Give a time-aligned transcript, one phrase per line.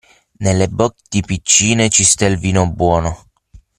[0.39, 3.27] Nelle botti piccine ci sta il vino buono.